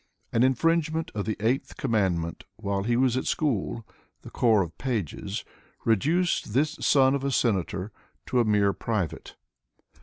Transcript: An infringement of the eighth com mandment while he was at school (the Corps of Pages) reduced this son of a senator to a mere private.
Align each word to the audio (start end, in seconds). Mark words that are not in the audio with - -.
An 0.33 0.41
infringement 0.41 1.11
of 1.13 1.25
the 1.25 1.37
eighth 1.39 1.77
com 1.77 1.91
mandment 1.91 2.41
while 2.55 2.81
he 2.81 2.97
was 2.97 3.15
at 3.15 3.27
school 3.27 3.85
(the 4.23 4.31
Corps 4.31 4.63
of 4.63 4.75
Pages) 4.79 5.45
reduced 5.85 6.53
this 6.53 6.71
son 6.81 7.13
of 7.13 7.23
a 7.23 7.29
senator 7.29 7.91
to 8.25 8.39
a 8.39 8.43
mere 8.43 8.73
private. 8.73 9.35